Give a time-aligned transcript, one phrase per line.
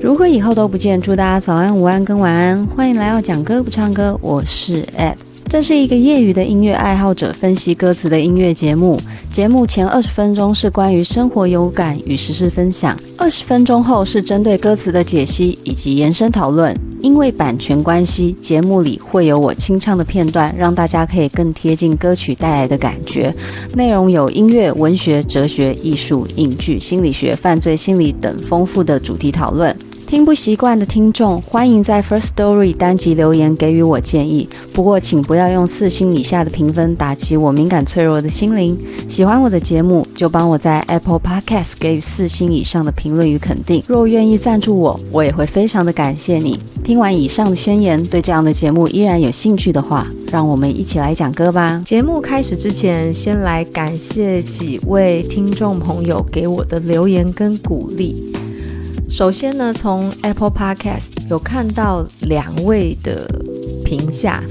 [0.00, 2.64] 如果以后都不见，祝大家早安、午安跟晚安。
[2.68, 5.16] 欢迎来到讲歌不唱歌，我是 Ed。
[5.48, 8.96] 这是一个业余的音乐爱好者分析歌词的音乐节目。
[9.32, 16.76] 节目前二十分钟是关于生活有感与时事分享，二十分钟后是针对歌词的解析以及延伸讨论。
[17.00, 23.34] 因为版权关系，节目里会有我清唱的片段，让大家可以更贴近歌曲带来的感觉。
[23.74, 29.74] 内容有音乐、文学、哲学、艺术、影剧、心理学、犯罪心理等丰富的主题讨论。
[30.08, 34.48] 听不习惯的听众，欢迎在 First Story 单集留言给予我建议。
[34.72, 38.74] 不过，请不要用四星以下的评分打击我敏感脆弱的心灵。
[39.06, 43.84] 喜欢我的节目，就帮我在 Apple Podcast 给予四星以上的评论与肯定。
[43.86, 46.58] 若愿意赞助我，我也会非常的感谢你。
[46.82, 51.82] 听完以上的宣言，对这样的节目依然有兴趣的话，让我们一起来讲歌吧。
[51.84, 58.32] 节目开始之前，先来感谢几位听众朋友给我的留言跟鼓励。
[59.08, 63.26] 首先呢，从 Apple Podcast 有看到两位的
[63.84, 64.42] 评价。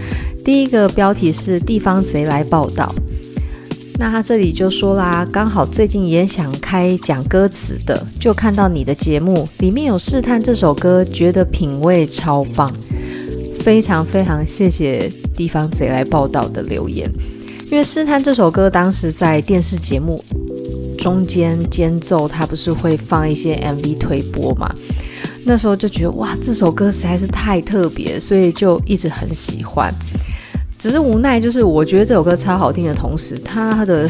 [0.44, 2.94] 第一个标题是“地方贼来报道”，
[4.00, 12.73] 那他这里就说啦，刚好最近也想开讲歌词的，就看到你的节目里面有试探这首歌，觉得品味超棒，
[13.59, 17.09] 非常非常谢谢“地方贼来报道”的留言，
[17.69, 20.23] 因为试探这首歌当时在电视节目。
[20.98, 24.73] 中间间奏，它不是会放一些 MV 推播嘛？
[25.45, 29.94] 那时候就觉得哇，这首歌实在是太特别，所以就一直很喜欢。
[30.78, 34.09] 只是无奈，就是我觉得这首歌超好听的同时，它的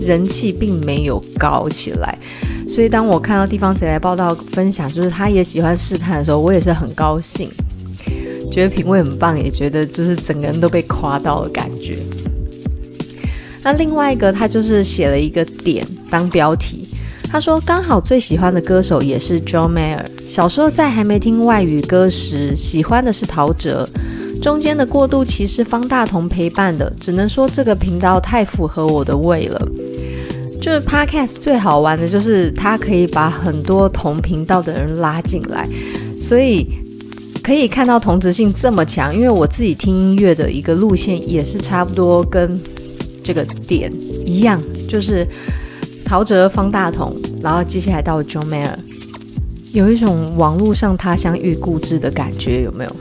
[0.00, 2.18] 人气并没有高起来。
[2.68, 7.50] 所以当我看到地方谁来报道分享，就是他也喜欢试探的时候，我也是很高兴，
[8.50, 11.98] 觉得品味很棒，也觉得就是整个人都被夸到的感觉。
[13.62, 16.86] 那另外一个，他就是写了一个点当标题。
[17.28, 20.04] 他说刚好最喜欢的歌手也是 John Mayer。
[20.28, 23.84] 小时候在还没听外语歌时，喜欢的是陶喆。
[24.40, 26.88] 中间的过渡期是方大同陪伴的。
[27.00, 29.60] 只能说这个频道太符合我的胃了。
[30.62, 35.68] 就是 Podcast 最好玩的就是它可以把很多同频道的人拉进来，
[36.20, 36.68] 所以
[37.42, 39.12] 可以看到同质性这么强。
[39.12, 42.60] 因为我自己听音乐的一个路线也是差不多跟。
[43.26, 43.90] 这个点
[44.26, 45.26] 一样，就是
[46.04, 48.76] 陶喆、方大同，然后接下来到 John Mayer，
[49.72, 52.96] 有一种网络上他乡遇故知的感觉，有没有？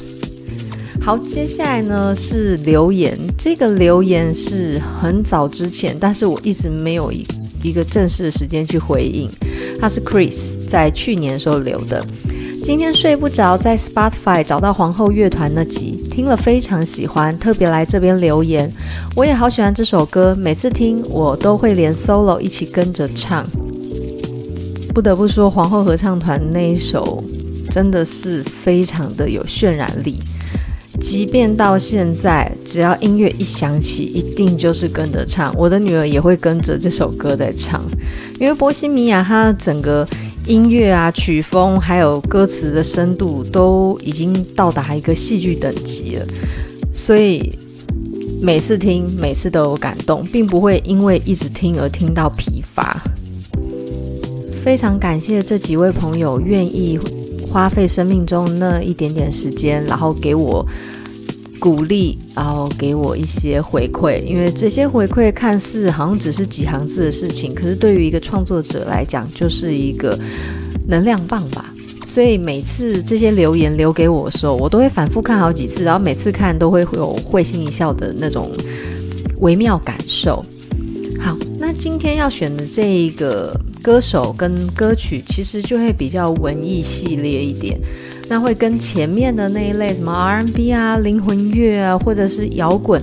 [1.02, 7.25] 好，接下来呢是留言，这个留言是很早之前，但是我一直没有一
[7.62, 9.30] 一个正式的时间去回应。
[9.80, 12.03] 他是 Chris 在去年的时候留的。
[12.63, 18.72] 今天睡不着，在 Spotify 找到皇后乐团那集，听了非常喜欢，特别来这边留言。
[19.18, 23.46] 我也好喜欢这首歌，每次听我都会连 solo 一起跟着唱。
[24.94, 27.22] 不得不说，皇后合唱团那一首
[27.69, 30.18] 真的是非常的有渲染力，
[31.01, 35.53] 即便到现在，只要音乐一响起，一定就是跟着唱。
[35.57, 37.84] 我的女儿也会跟着这首歌在唱，
[38.40, 40.07] 因为波西米亚它整个。
[40.46, 46.26] 音乐啊，曲风还有歌词的深度都已经到达一个戏剧等级了，
[46.92, 47.50] 所以
[48.42, 53.02] 每次听，每次都有感动，并不会因为一直听而听到疲乏。
[54.52, 57.00] 非常感谢这几位朋友愿意
[57.50, 60.66] 花费生命中那一点点时间，然后给我。
[61.63, 70.19] 鼓励，然后给我一些回馈，因为这些回馈看似好像只是几行字的事情，可是对于一个创作者来讲，就是一个
[70.90, 71.74] 能量棒吧。
[72.06, 78.51] 所以每次这些留言留给我的时候，我都会反复看好几次，然后每次看都会有会心一笑的那种
[79.39, 80.44] 微妙感受。
[81.18, 87.80] 好，那今天要选的这一个歌手跟歌曲，其实就会比较文艺系列一点。
[88.30, 93.02] 那会跟前面的那一类什么 R&B 啊、灵魂乐啊，或者是摇滚，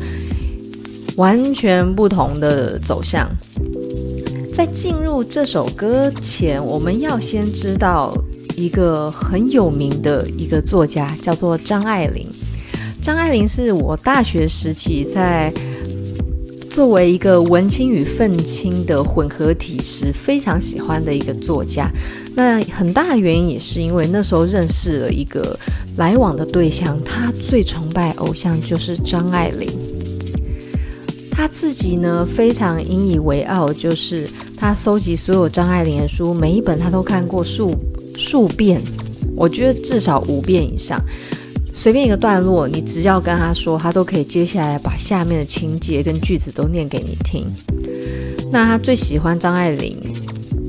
[1.16, 3.30] 完全不同的走向。
[4.52, 8.12] 在进入这首歌前，我们要先知道
[8.56, 12.28] 一个很有名的一个作家，叫做张爱玲。
[13.00, 15.50] 张爱玲是我大学时期在
[16.68, 21.90] 作为一个文青与愤青的混合体时非常喜欢的一个作家。
[22.34, 25.58] 那很大的原因也是因为那时候认识了一个
[25.96, 29.68] 来往的对象，他最崇拜偶像就是张爱玲。
[31.30, 37.74] 他自己呢非常引以为傲，就是他收集所有张爱玲的书，每一本他都看过数
[38.14, 38.80] 数遍，
[39.34, 41.02] 我觉得至少五遍以上。
[41.72, 47.46] 随便一个段落，你只要跟他说，他都可以接下来把下面的情节跟句子都念给你听。
[48.52, 49.96] 那他最喜欢张爱玲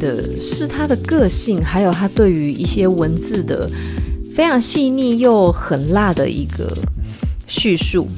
[0.02, 3.70] 的是他的个性，还有他对于一些文字的
[4.36, 6.76] 非常细腻又狠辣的一个
[7.48, 8.10] 叙述。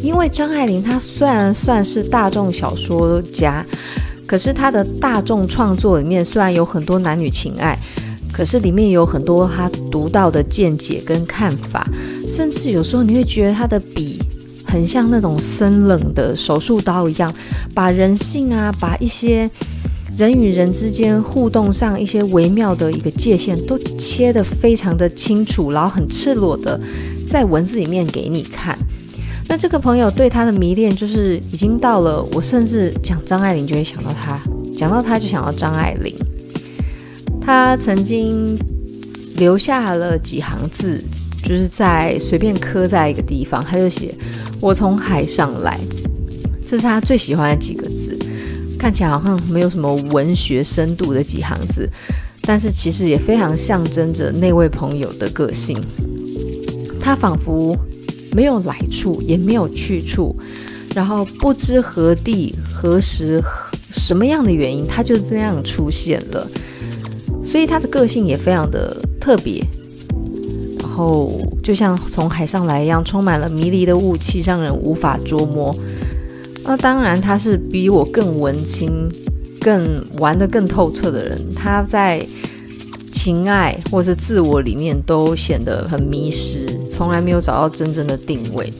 [0.00, 3.64] 因为张爱玲她虽然算是大众小说家，
[4.26, 7.76] 可是她的大众创作里面虽然有很多男女情爱。
[8.34, 11.86] 可是里面有很多她独到的见解跟看法，
[12.26, 14.18] 甚至有时候你会觉得她的笔
[14.64, 17.30] 很像那种生冷的手术刀一样，
[17.74, 19.50] 把人性啊，把一些
[20.16, 26.78] 人与人之间互动上一些微妙的一个界限都切得非常的清楚，然后很赤裸的
[27.28, 28.78] 在文字里面给你看。
[29.48, 34.38] 那这个朋友对他的迷恋就是已经到了，我甚至讲张爱玲就会想到他，
[34.76, 36.14] 讲到他就想到张爱玲。
[37.40, 38.56] 他曾经
[39.36, 41.02] 留下了几行字，
[41.42, 44.14] 就是在随便刻在一个地方，他就写
[44.60, 45.80] “我从海上来”，
[46.64, 48.16] 这是他最喜欢的几个字。
[48.82, 51.88] 看起来好像没有什么文学深度的几行字，
[52.40, 55.80] 但是其实也非常象征着那位朋友的个性。
[57.00, 57.76] 他仿佛
[58.32, 60.34] 没有来处，也没有去处，
[60.96, 63.40] 然后不知何地、何时、
[63.88, 66.44] 什么样的原因，他就这样出现了。
[67.44, 69.64] 所以他的个性也非常的特别，
[70.80, 75.72] 然后就像从海上来一样，充满了迷离的雾气，让人无法捉摸。
[76.64, 79.10] 那当然，他是比我更文青、
[79.60, 81.38] 更玩得更透彻的人。
[81.54, 82.24] 他在
[83.10, 88.72] 情爱或是自我里面都显得很迷失，从来没有找到真正的定位。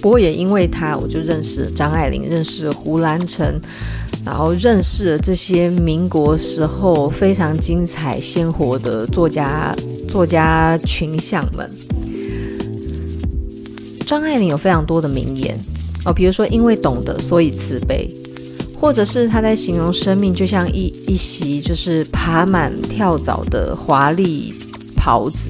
[0.00, 3.60] 不过也因为他，我就认识了张爱玲，认识了胡兰成。
[4.22, 9.74] 然后认识了这些民国时候非常精彩鲜活的作家
[10.10, 11.70] 作家群像们。
[14.10, 15.56] 张爱玲有非常多的名言
[16.04, 18.12] 哦，比如说因为懂得所以慈悲，
[18.76, 24.52] 或者是她在形容生命就像一一袭就是爬满跳蚤的华丽
[24.96, 25.48] 袍子。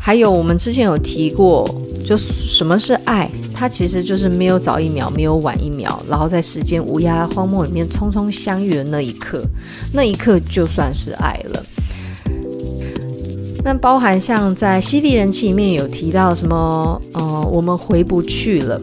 [0.00, 1.68] 还有我们之前有提过，
[2.02, 3.30] 就什么是爱？
[3.54, 9.42] 它其实就是没有早一秒，没有晚一秒，然后在时间无涯荒漠里面匆匆相遇的那一刻，
[9.92, 11.62] 那一刻就算是爱了。
[13.68, 16.98] 那包含像在《犀利人妻》里面有提到什么？
[17.12, 18.80] 呃，我们回不去了。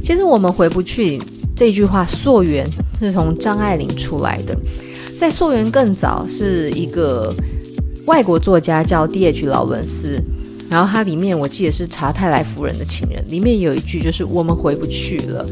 [0.00, 1.20] 其实我们回不去
[1.56, 2.64] 这句话溯源
[3.00, 4.56] 是从张爱玲出来的，
[5.16, 7.34] 在溯源更早是一个
[8.06, 9.44] 外国作家叫 D.H.
[9.46, 10.22] 劳伦斯。
[10.70, 15.44] 然后它里面我记得是查泰莱夫人的情人，里面有一句就是我们回不去了，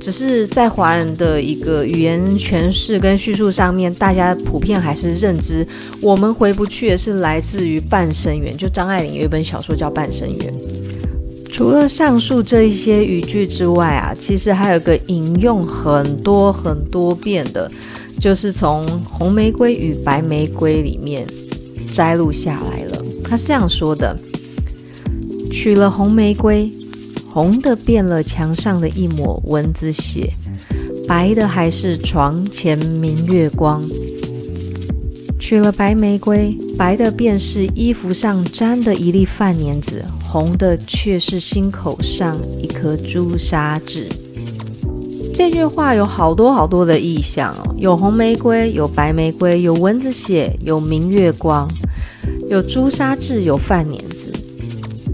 [0.00, 5.66] 只是在华人的一个语言诠释跟叙述上面，大家普遍还是认知
[6.00, 10.38] 我们回不去的是来自于《半生缘》，就张爱玲有一本小说叫《半生缘》。
[11.52, 17.70] 除了上述这一些语句之外啊，其实还有个引用很多很多遍的，
[18.18, 21.26] 就是从《红玫瑰与白玫瑰》里面
[21.86, 23.04] 摘录下来了。
[23.22, 24.16] 他是这样说的。
[25.52, 26.72] 娶了红玫瑰，
[27.32, 30.30] 红的变了墙上的一抹蚊子血，
[31.06, 33.82] 白的还是床前明月光。
[35.38, 44.08] 取了白玫瑰，白的便是衣服上沾的一粒饭粘子，红的却是心口上一颗朱砂痣。
[45.32, 51.70] 这句话有好多好多的意象哦，有红玫瑰，有白玫瑰，有蚊子血，有明月光，
[52.48, 53.98] 有朱砂痣，有饭粘。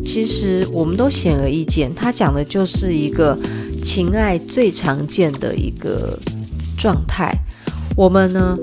[0.07, 3.37] 其实我们都显而易见，他讲的就是一个
[3.83, 6.17] 情爱最常见的一个
[6.79, 7.37] 状态。
[7.97, 8.57] 我们呢，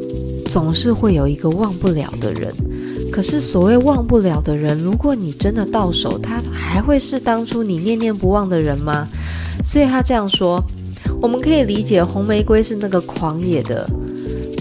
[0.45, 2.53] 总是会有一个忘不了的人。
[3.11, 9.07] 可是所谓忘不了的人，如果你真的到手，他还会是当初你念念不忘的人吗？
[9.63, 10.63] 所以他这样说，
[11.21, 13.87] 我们可以理解红玫瑰是那个狂野的、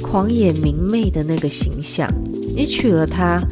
[0.02, 2.12] 狂野明媚的那个形象。
[2.54, 3.42] 你娶了她，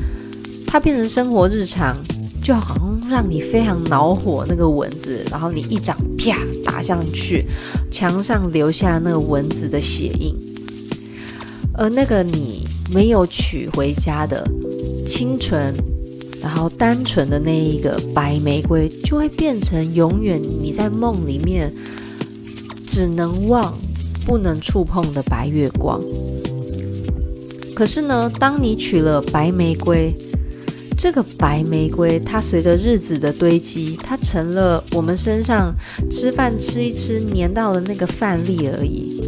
[0.66, 1.96] 她变成生活日常。
[2.42, 7.44] 就好像让你非常恼火那个蚊子，然后你一掌啪打上去，
[7.90, 10.34] 墙上留下那个蚊子的血印，
[11.74, 14.44] 而那个你没有娶回家的
[15.06, 15.74] 清纯，
[16.40, 21.72] 然后单纯的那一个白玫瑰，就会变成永远你在梦里面
[22.86, 23.76] 只能望
[24.24, 26.00] 不能触碰的白月光。
[27.74, 30.14] 可是呢，当你娶了白玫瑰，
[31.02, 35.74] 这个白玫瑰它随着日子的堆积，它成了我们身上
[36.10, 39.18] 吃饭吃一吃粘到的那个饭粒而已。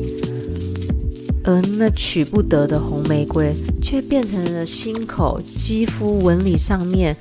[1.43, 7.17] 而那取不得的红玫瑰，却变成了心口、肌肤纹理上面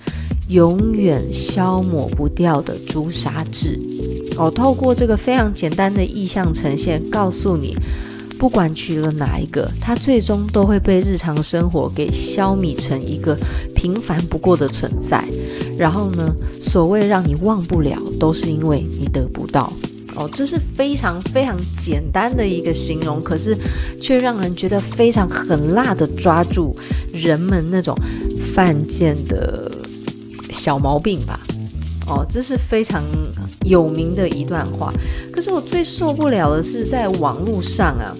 [0.49, 3.79] 永远消磨不掉的朱砂痣。
[4.37, 7.73] 哦，透过这个非常简单的意象呈现，告诉你，
[8.41, 13.37] 不管娶了哪一个，他最终都会被日常生活给消弭成一个
[13.75, 15.23] 平凡不过的存在。
[15.77, 19.71] 然后呢，所谓让你忘不了，都是因为你得不到。
[20.15, 23.55] 哦，这是非常非常简单的一个形容，可是
[24.01, 26.75] 却让人觉得非常狠辣的抓住
[27.13, 27.95] 人们那种
[28.55, 29.71] 犯贱的
[30.51, 31.39] 小毛病吧。
[32.11, 33.03] 哦，这是非常
[33.63, 34.93] 有名的一段话。
[35.31, 38.13] 可是我最受不了的是在网络上啊，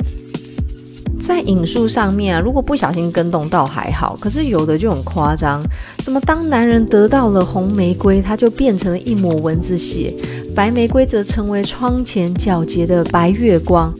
[1.19, 5.62] 在引述上面啊，如果不小心跟动倒还好，可是有的就很夸张，
[6.00, 10.13] 什么当男人得到了红玫瑰，他就变成了一抹蚊子血。
[10.55, 13.93] 白玫瑰则成为窗前皎洁的白月光，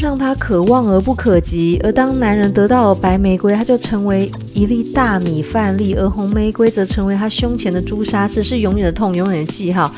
[0.00, 9.92] 让他可望而不可及；而当男人得到了白玫瑰，他就成为一粒大米饭粒；而红玫瑰则成为他胸前的朱砂痣，是永远的痛，永远的记号。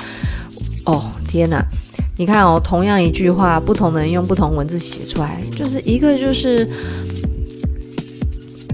[0.86, 1.64] 哦，天哪！
[2.18, 6.68] 你看哦，同样一句话，不同的人用不同文字写出来，就是一个就是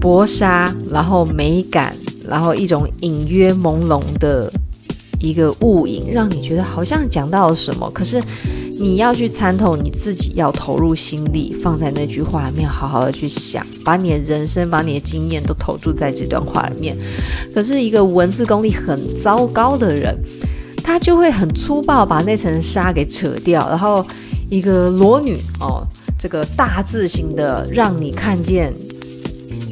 [0.01, 1.95] 薄纱，然后美感，
[2.27, 4.51] 然后一种隐约朦胧的。
[5.19, 8.21] 一个雾影，让你觉得好像讲到了什么，可是
[8.79, 16.97] 你要去参透，你自己要投入心力，放在那句话里面，好好的去想，把你的人生、把你的经验都投注在这段话里面。
[17.53, 20.17] 可是，一个文字功力很糟糕的人，
[20.83, 24.05] 他就会很粗暴把那层纱给扯掉，然后
[24.49, 25.85] 一个裸女哦，
[26.17, 28.73] 这个大字型的，让你看见。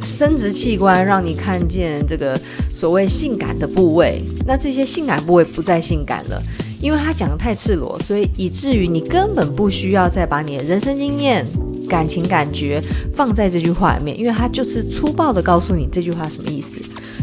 [0.07, 6.41] 生殖器官让你看见这个所谓性感的部位，那这些性感部位不再性感了，
[6.81, 11.45] 因为他讲得太赤裸，所以以至于你根本不需要再把你的人生经验、
[11.89, 12.81] 感情感觉
[13.13, 16.79] 放在这句话里面，因为他就是粗暴的告诉你这句话什么意思。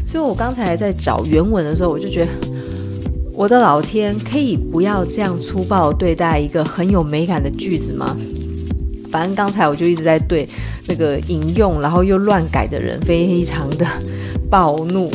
[0.07, 2.31] 所以我刚才在找原文的时候，我就觉得，
[3.33, 8.17] 我的老天，可以不要这样粗暴对待一个很有美感的句子吗？
[9.15, 10.49] 反正刚才我就一直在对
[10.89, 13.87] 那个引用，然后又乱改的人非常的
[14.51, 15.09] 暴怒。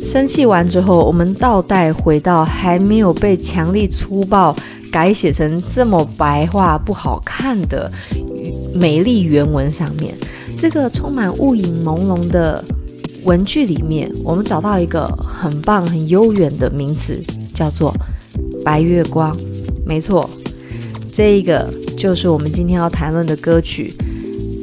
[0.00, 4.54] 生气完之后，我们倒带回到还没有被强力粗暴
[4.92, 7.90] 改写成这么白话不好看的
[8.72, 10.14] 美丽原文上面。
[10.56, 12.64] 这个充满雾影朦胧的
[13.24, 17.20] 文句里面，我们找到一个很棒、很悠远的名词，
[17.52, 17.92] 叫做
[18.64, 19.36] “白月光”。
[19.84, 20.30] 没错，
[21.10, 21.68] 这一个。
[21.96, 23.94] 就是我们今天要谈论的歌曲，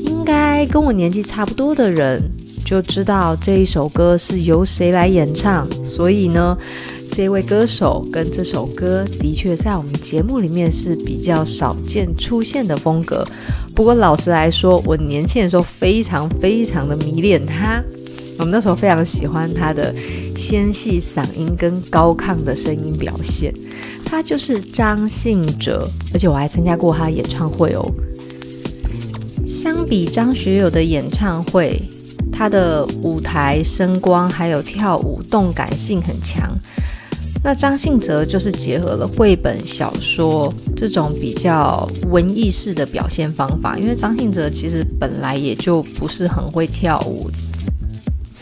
[0.05, 2.21] 应该跟我年纪差不多的人
[2.63, 5.67] 就知道这一首歌是由谁来演唱。
[5.83, 6.57] 所以呢，
[7.11, 13.25] 这位歌手跟这首歌的确在我们节目里面是比较少见出现的风格。
[13.73, 17.83] 不过老实来说，我年轻的时候非常非常的迷恋他。
[18.41, 19.93] 我们那时候非常喜欢他的
[20.35, 23.53] 纤细嗓音跟高亢的声音表现。
[24.03, 27.85] 他就是张信哲，而且我还参加过他的演唱会哦。
[29.45, 31.79] 相比张学友的演唱会，
[32.31, 36.51] 他的舞台声光还有跳舞动感性很强。
[37.43, 47.29] 那张信哲就是结合了绘本小说这种比较文艺式的表现方法，因为张信哲其实本来也就不是很会跳舞，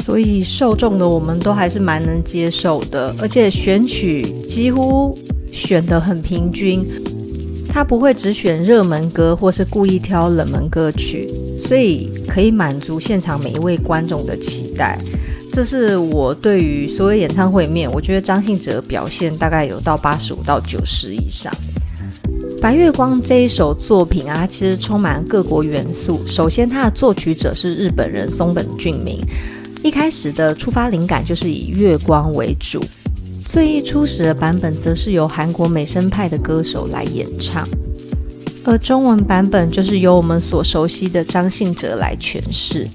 [0.04, 5.18] 所以受众的我们都还是蛮能接受的，而且选曲几乎。
[5.52, 6.86] 选得很平均，
[7.68, 11.28] 他不会只选热门歌，或是故意挑冷门歌曲，
[11.58, 15.00] 所以可以满足现场每一位观众的期待。
[15.52, 21.52] 这是我对于所有演唱会面，我觉得张信哲表现大概有到八十五到九十以上。
[22.62, 26.22] 《白月光》这一首作品啊，其实充满各国元素。
[26.28, 29.20] 首先，它的作曲者是日本人松本俊明，
[29.82, 32.82] 一开始的出发灵感就是以月光为主。
[33.46, 37.68] 最一初始的版本则是由韩国美声派的歌手来演唱，
[38.64, 42.88] 而中文版本就是由我们所熟悉的张信哲来诠释。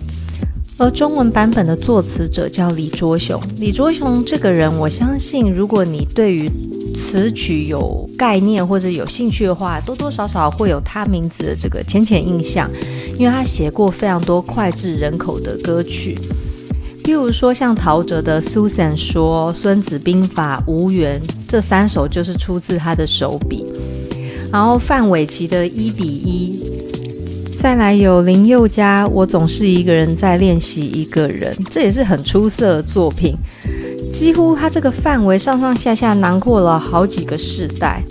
[0.77, 3.41] 而中文版本的作词者叫李卓雄。
[3.59, 6.51] 李卓雄这个人，我相信如果你对于
[6.95, 12.71] 词曲有概念或者有兴趣的话，多多少少会有他名字的这个浅浅印象，
[13.17, 16.19] 因为他写过非常多脍炙人口的歌曲。
[17.05, 23.67] 譬如说，像陶喆的《Susan 说》，《孙子兵法》《无缘》这三首就是出自他的手笔。
[24.51, 26.65] 然后范玮琪的《一比一》，
[27.61, 33.37] 再来有林宥嘉，我总是一个人在练习一个人，这也是很出色的作品。
[34.11, 38.03] 几乎他这个范围上上下下囊括了好几个世代。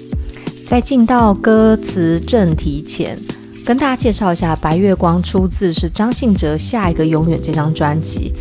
[0.68, 3.18] 在进到歌词正题前，
[3.66, 8.34] 跟大家介绍一下，《白月光》出自是张信哲《下一个永远》这张专辑。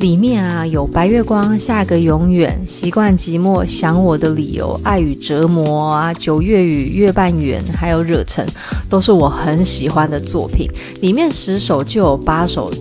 [0.00, 8.46] 里面啊有白月光，下个永远，习惯寂寞，想我的理由，爱与折磨啊，九月雨，月半圆，还有热忱，
[8.88, 10.66] 都是我很喜欢的作品。
[11.02, 12.72] 里面十首就有八首，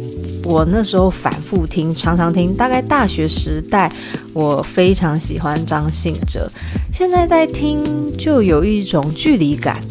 [0.45, 2.55] 我那时候反复听，常常听。
[2.55, 3.91] 大概大学时代，
[4.31, 6.49] 我非常喜欢张信哲，
[6.93, 7.83] 现在在听
[8.17, 9.81] 就有一种距离感。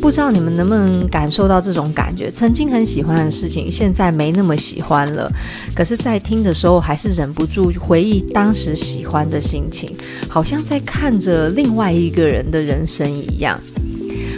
[0.00, 2.30] 不知道你们能不能感受到这种感觉？
[2.30, 5.30] 曾经很喜欢的事情，现在没那么喜欢了。
[5.74, 9.96] 可是，在听的时候，还是忍不住回忆当时喜欢的心情，
[10.28, 13.60] 好像在看着另外一个人的人生一样。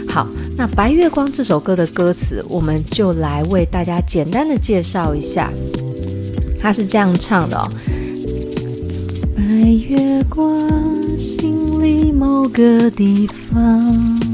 [0.07, 5.51] 好，那《白月光》这首歌的歌词，我们就来为大家简单的介绍一下。
[6.59, 7.69] 它是这样唱的哦：
[9.35, 9.43] 白
[9.87, 10.67] 月光，
[11.15, 14.28] 心里某个地方。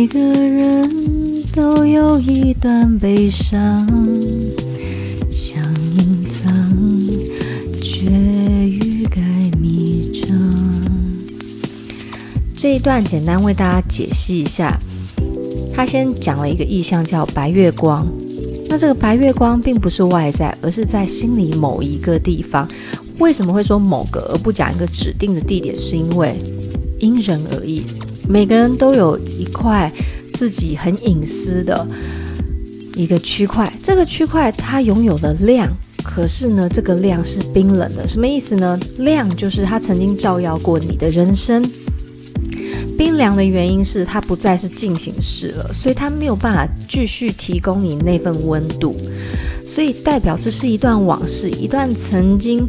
[0.00, 3.86] 每个人都有一段悲伤，
[5.30, 5.62] 想
[5.98, 6.50] 隐藏，
[7.82, 9.20] 却欲盖
[9.60, 10.34] 弥彰。
[12.56, 14.74] 这一段简单为大家解析一下，
[15.74, 18.10] 他先讲了一个意象叫白月光。
[18.70, 22.66] 那这个白月光并不是外在，而是在心里某一个地方。
[23.18, 25.78] 为什么会说某个而不讲一个指定的地点？
[25.78, 26.38] 是因为
[26.98, 27.82] 因人而异。
[28.30, 29.92] 每个人都有一块
[30.34, 31.84] 自己很隐私的
[32.94, 35.68] 一个区块，这个区块它拥有的量，
[36.04, 38.06] 可是呢，这个量是冰冷的。
[38.06, 38.78] 什么意思呢？
[38.98, 41.60] 量就是它曾经照耀过你的人生，
[42.96, 48.94] 冰凉的原因是它不再是进行式了，所以它没有办法继续提供你那份温度，
[49.66, 52.64] 所以代表这是一段往事，一段曾经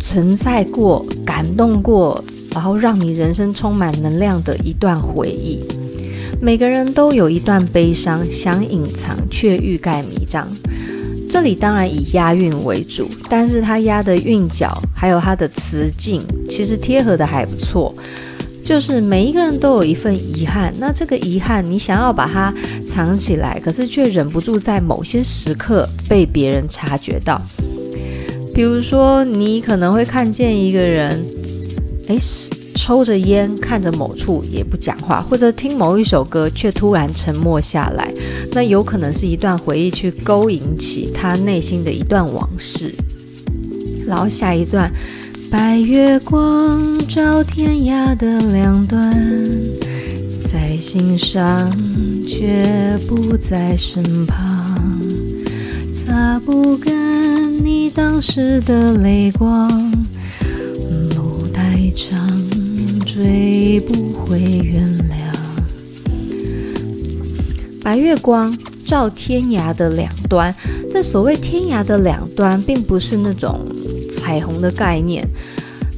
[0.00, 2.24] 存在过、感动过。
[2.56, 5.62] 然后让你人生充满能量的一段回忆。
[6.40, 10.48] 每个人都有一段悲伤，想隐藏却欲盖弥彰。
[11.28, 17.94] 这里当然以押韵为主，但是它押的韵脚还有它的词境，其实贴合的还不错。
[18.64, 22.54] 就是每一个人都有一份遗憾，那这个遗憾你想要把它
[22.86, 27.38] 藏起来，可是却忍不住在某些时刻被别人察觉到。
[28.54, 31.22] 比如说，你可能会看见一个人。
[32.08, 32.16] 哎，
[32.74, 38.12] 抽着烟，看着某处也不讲话，或者听某一首歌却突然沉默下来，
[38.52, 42.94] 那有可能是一段回忆去勾引起他内心的一段往事。
[44.06, 44.88] 然后下一段，
[45.50, 49.12] 白月光照天涯的两端，
[50.48, 51.72] 在心上
[52.24, 55.00] 却不在身旁，
[55.92, 56.94] 擦不干
[57.64, 59.95] 你当时的泪光。
[61.96, 62.28] 长
[63.06, 65.34] 追不回原谅。
[67.82, 68.54] 白月光
[68.84, 70.54] 照天涯的两端，
[70.90, 73.60] 在所谓天涯的两端，并不是那种
[74.10, 75.26] 彩虹的概念，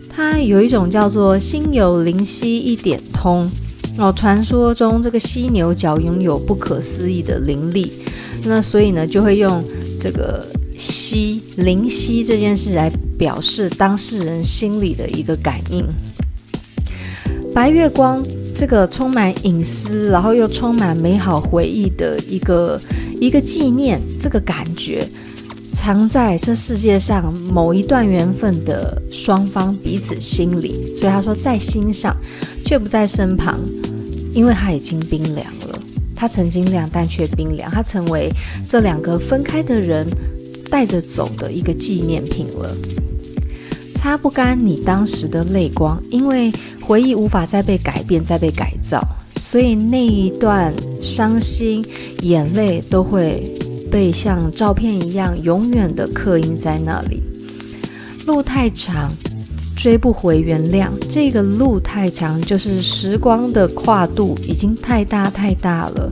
[0.08, 3.50] 它有一种叫做心有灵犀一点通
[3.98, 4.12] 哦。
[4.12, 7.90] 传说中这个犀牛角拥有不可思议的灵力，
[8.44, 9.64] 那所以呢，就会用
[9.98, 15.84] 这个犀灵犀这件事来表示当事人心里的一个感应。
[17.52, 22.80] 白月光，这个充满隐私，然后又充满美好回忆的一个
[23.20, 25.04] 一个纪念，这个感觉
[25.72, 30.94] 藏在这世界上某一段缘分的双方彼此心里。
[31.00, 32.16] 所以他说，在心上，
[32.64, 33.58] 却不在身旁，
[34.32, 35.78] 因为它已经冰凉了。
[36.14, 37.68] 它曾经亮，但却冰凉。
[37.70, 38.30] 它成为
[38.68, 40.06] 这两个分开的人
[40.70, 42.76] 带着走的一个纪念品了。
[44.00, 46.52] 擦不干你当时的泪光，因为。
[46.80, 49.06] 回忆无法再被改变、再被改造，
[49.36, 51.84] 所以那一段伤心、
[52.22, 53.54] 眼泪都会
[53.90, 57.22] 被像照片一样永远的刻印在那里。
[58.26, 59.12] 路太长，
[59.76, 60.88] 追不回原谅。
[61.10, 66.10] 这个路太长，就是时光的跨度已经太大太大了，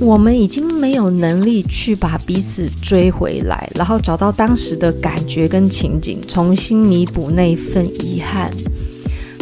[0.00, 8.50] 我们已经没有能力去把彼此追回来，然后找到当时的感觉跟情景，重新弥补那份遗憾。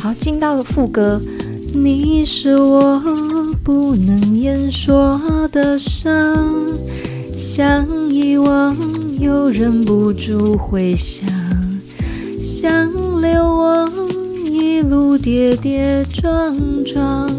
[0.00, 1.20] 好，进到了副歌，
[1.72, 3.02] 你是我
[3.64, 6.66] 不能言说的伤，
[7.36, 8.76] 想遗忘
[9.18, 11.26] 又忍不住回想，
[12.40, 13.90] 想流亡
[14.46, 17.30] 一路跌跌撞撞，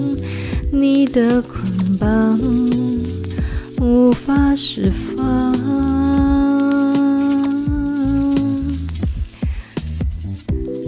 [0.72, 2.40] 你的捆绑
[3.84, 5.54] 无法释放。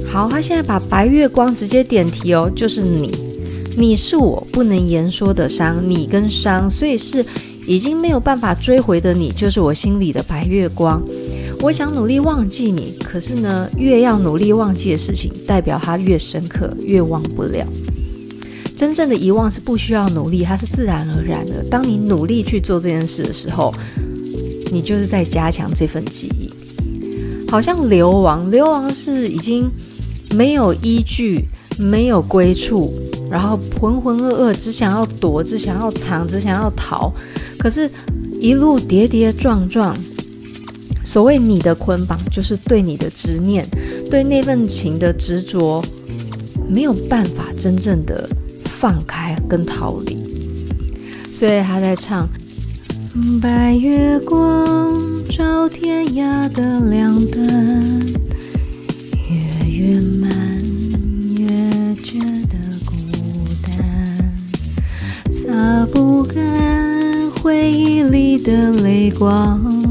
[0.06, 3.12] 好，他现在把白月光直接点题哦，就是你，
[3.78, 7.26] 你是我不能言说的伤，你跟伤，所以是
[7.68, 11.04] 已经没有办法追回的你，就是我心里的白月光。
[11.60, 17.68] 我想努力忘记你，可是呢，越要努力忘记的事情，代表它越深刻，越忘不了。
[18.76, 21.64] 真正的遗忘是不需要努力，它是自然而然的。
[21.70, 23.74] 当你努力去做这件事的时候，
[24.72, 26.52] 你就是在加强这份记忆。
[27.50, 29.70] 好像流亡，流亡是已经
[30.36, 31.46] 没有依据、
[31.80, 32.94] 没有归处，
[33.30, 37.14] 然后浑浑噩噩，只想要躲，只想要藏，只想要逃。
[37.58, 37.90] 可是，
[38.42, 39.96] 一路跌跌撞撞。
[41.04, 43.66] 所谓你的捆绑，就是对你的执念，
[44.10, 45.82] 对那份情的执着，
[46.68, 48.28] 没有办法真正的
[48.80, 50.18] 放开跟逃离。
[51.32, 52.28] 所以他在唱：
[53.42, 57.46] 白月光照天涯的两端，
[59.30, 60.30] 越圆满
[61.38, 62.94] 越觉得孤
[63.66, 63.78] 单，
[65.32, 69.85] 擦不干回忆里的泪光。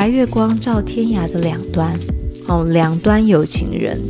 [0.00, 1.94] 白月光照天涯的两端，
[2.48, 4.00] 哦，两端有情人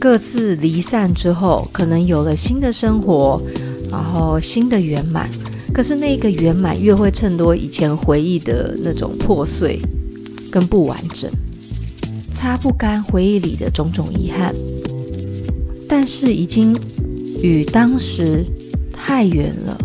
[0.00, 3.38] 各自离散之后，可能有了新的生活，
[3.90, 5.30] 然后新的圆满。
[5.74, 9.78] 可是那个圆满越会衬托以前回忆的那种破碎
[10.50, 11.30] 跟不完整，
[12.32, 14.54] 擦不干回忆里的种种遗憾。
[15.86, 16.74] 但是已经
[17.42, 18.42] 与当时
[18.90, 19.78] 太远了，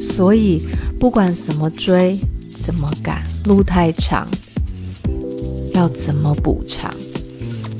[0.00, 0.62] 所以
[0.98, 2.18] 不管怎么追。
[2.64, 3.24] 怎么赶？
[3.44, 4.28] 路太长，
[5.74, 6.92] 要怎么补偿？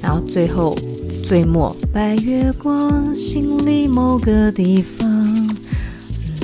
[0.03, 0.77] 然后最后
[1.25, 5.09] 最末，白月光，心里某个地方，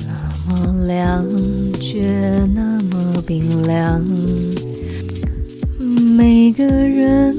[0.06, 1.26] 那么亮，
[1.80, 4.00] 却那么冰凉。
[6.16, 7.36] 每个人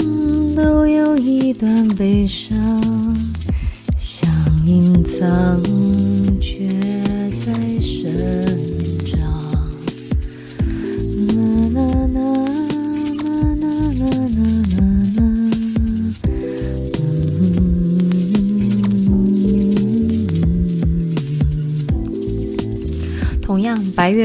[0.55, 2.57] 都有一段悲伤，
[3.97, 4.29] 想
[4.65, 5.61] 隐藏，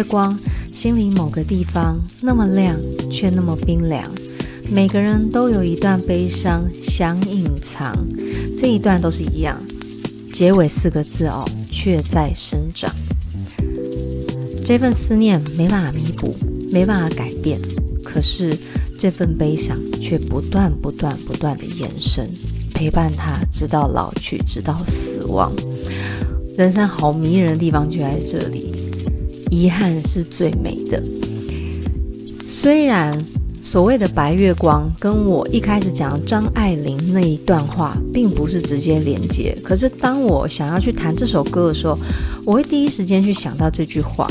[0.04, 0.38] 光，
[0.72, 2.76] 心里某个地方那么亮，
[3.10, 4.02] 却那么冰凉。
[4.70, 7.94] 每个人都有一段悲伤想隐藏，
[8.58, 9.60] 这一段都是一样。
[10.32, 12.90] 结尾四个字哦，却在生长。
[14.64, 16.34] 这份思念没办法弥补，
[16.72, 17.60] 没办法改变，
[18.02, 18.56] 可是
[18.98, 22.28] 这份悲伤却不断、不断、不断的延伸，
[22.74, 25.52] 陪伴他直到老去，直到死亡。
[26.56, 28.72] 人生好迷人的地方就在这里。
[29.54, 31.00] 遗憾是最美的。
[32.44, 33.16] 虽然
[33.62, 41.96] 所谓的白月光跟我一开始讲张爱玲那一段话并不是直接连接，可是当我想要去弹这首歌的时候，
[42.44, 44.26] 我会第一时间去想到这句话。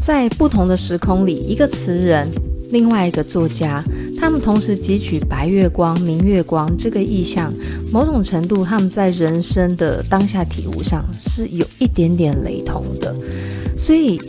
[0.00, 2.26] 在不同的时空里，一个词人，
[2.70, 3.84] 另外一个作家，
[4.18, 7.52] 他们同时汲取白月光、明月光这个意象，
[7.92, 13.14] 某种程度他们在人生的当下体悟上是有一点点雷同的。
[13.76, 14.20] 所以，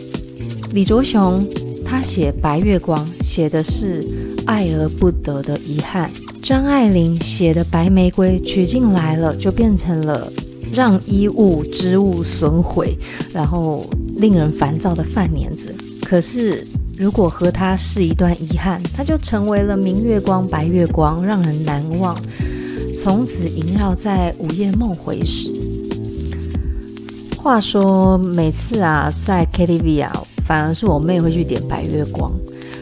[0.71, 1.47] 李卓雄
[1.85, 4.05] 他写白月光，写的是
[4.45, 6.09] 爱而不得的遗憾；
[6.43, 10.31] 张爱玲写的白玫瑰，取进来了就变成了
[10.73, 12.97] 让衣物织物损毁，
[13.33, 13.85] 然后
[14.17, 15.73] 令人烦躁的饭粘子。
[16.03, 22.19] 可是，如果和他是一段遗憾，他就成为了明月光、白月光，让人难忘，
[23.01, 25.51] 从此萦绕在午夜梦回时。
[27.47, 30.11] 话说每次啊，在 KTV 啊，
[30.45, 32.29] 反而是我妹会去点白月光。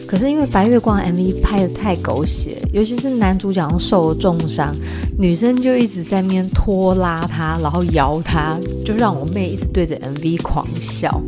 [0.08, 4.74] 可是因为白月光 MV 拍得太狗血，尤其是男主角受了重伤，
[5.16, 11.22] 女生就一直在那边拖拉他，然后摇他，就让我妹一直对着 MV 狂笑。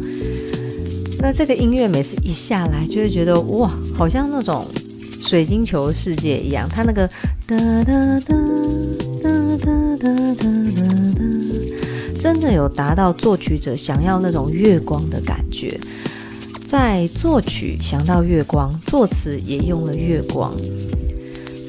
[1.20, 4.66] 那这个音乐每次一下来，就会觉得哇，好像那种
[5.22, 6.68] 水晶球世界一样。
[6.68, 7.06] 他那个
[7.46, 8.34] 哒哒哒
[9.22, 9.30] 哒
[9.62, 10.48] 哒哒哒哒。
[12.20, 15.78] 真的有达到作曲者想要那种月光的感觉，
[16.66, 20.54] 在作曲想到月光，作词也用了月光，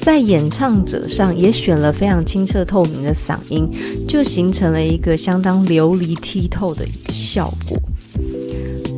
[0.02, 3.70] 在演唱者上也选了非常清澈透明的嗓音，
[4.08, 7.78] 就形成了一个相当流离剔透的一个效果。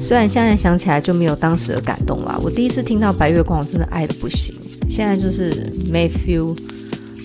[0.01, 2.37] 虽然现在想起来就没有当时的感动啦。
[2.43, 4.55] 我第一次听到《白月光》，我真的爱得不行。
[4.89, 6.57] 现在就是没 feel，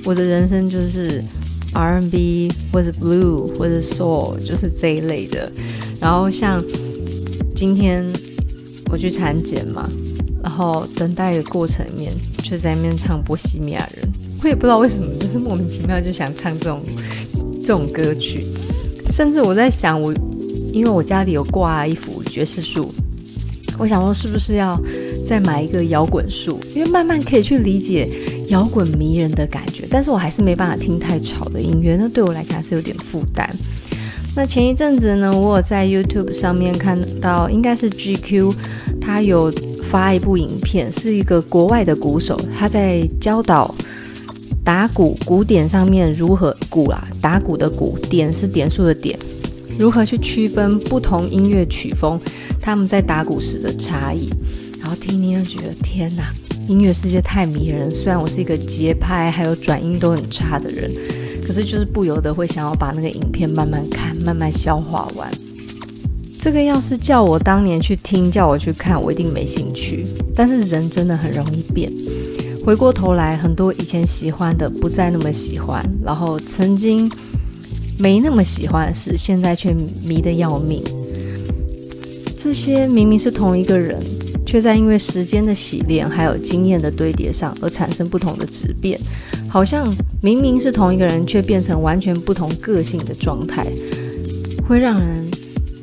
[0.05, 1.23] 我的人生就是
[1.73, 5.51] R&B 或者 Blue 或者 Soul，就是这一类的。
[5.99, 6.63] 然后像
[7.55, 8.05] 今天
[8.91, 9.89] 我去产检嘛，
[10.41, 14.07] 然后等待的过程里面，就在那边唱《波西米亚人》，
[14.43, 16.81] 我也不知道为什么，就是莫名其妙就想唱这种
[17.63, 18.45] 这种歌曲。
[19.09, 20.13] 甚至我在想，我
[20.71, 22.91] 因为我家里有挂一幅爵士树，
[23.79, 24.79] 我想说是不是要
[25.25, 28.09] 再买一个摇滚树，因为慢慢可以去理解
[28.47, 29.87] 摇滚迷人的感觉。
[29.89, 33.49] 但是我还是没办法听太吵的音乐，那对我来讲是有点负担。
[34.35, 38.53] 那前一阵子呢，我有在 YouTube 上面看到，应该是 GQ，
[39.01, 39.51] 他有
[39.83, 43.73] 发一部影片，是一个国外的鼓手，他在教导。
[44.63, 47.07] 打鼓鼓点上面如何鼓啦？
[47.21, 49.17] 打鼓的鼓点是点数的点，
[49.79, 52.19] 如何去区分不同音乐曲风？
[52.59, 54.29] 他们在打鼓时的差异，
[54.77, 56.33] 然后听听就觉得天哪，
[56.67, 57.89] 音乐世界太迷人。
[57.89, 60.91] 虽然我是一个节拍还有转音都很差的人，
[61.45, 65.31] 可是就是不由得会想要把那个影片慢慢看，慢慢消化完。
[66.41, 70.05] 这个要是叫我当年去听，叫我去看，我一定没兴趣。
[70.35, 71.91] 但是人真的很容易变。
[72.65, 77.09] 回过头来，很多以前喜欢的不再那么喜欢，然后曾经
[77.97, 80.83] 没那么喜欢的事，现在却迷得要命。
[82.37, 83.99] 这些明明是同一个人，
[84.45, 88.97] 却在因为时间的洗练还有经验的堆叠上而产生不同的质变，
[89.49, 93.65] 好像明明是同一个人，却变成完全不同个性的状态，
[94.67, 95.25] 会让人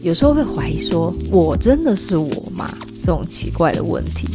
[0.01, 2.67] 有时候会怀疑说：我真的是我吗？
[3.01, 4.29] 这种奇怪的问题。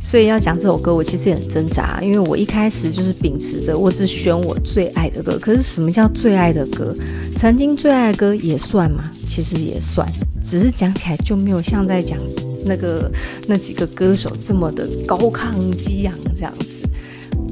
[0.00, 5.38] 所以要讲这首歌，我其实也很挣扎，因为我一开始就是秉持着我只选我最爱的歌。
[5.40, 6.94] 可是什么叫最爱的歌？
[7.36, 9.10] 曾经最爱的歌也算吗？
[9.26, 10.06] 其实也算，
[10.46, 12.16] 只是讲起来就没有像在讲
[12.64, 13.10] 那个
[13.48, 16.66] 那几个歌手这么的高亢激昂这样子。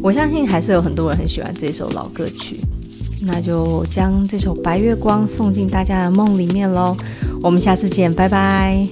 [0.00, 2.60] 我相信还是有很多人很喜欢这首老歌曲，
[3.20, 6.96] 那就将这首《白月光》送进大家的梦里面喽。
[7.42, 8.86] 我们下次见，拜拜。